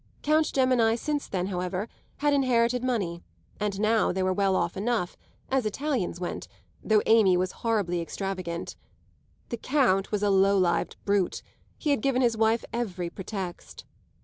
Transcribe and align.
Count 0.23 0.51
Gemini 0.51 0.95
since 0.95 1.27
then, 1.27 1.45
however, 1.45 1.87
had 2.17 2.33
inherited 2.33 2.83
money, 2.83 3.21
and 3.59 3.79
now 3.79 4.11
they 4.11 4.23
were 4.23 4.33
well 4.33 4.55
enough 4.73 5.11
off, 5.11 5.17
as 5.51 5.63
Italians 5.63 6.19
went, 6.19 6.47
though 6.83 7.03
Amy 7.05 7.37
was 7.37 7.51
horribly 7.61 8.01
extravagant. 8.01 8.75
The 9.49 9.57
Count 9.57 10.11
was 10.11 10.23
a 10.23 10.31
low 10.31 10.57
lived 10.57 10.95
brute; 11.05 11.43
he 11.77 11.91
had 11.91 12.01
given 12.01 12.23
his 12.23 12.35
wife 12.35 12.65
every 12.73 13.11
pretext. 13.11 13.85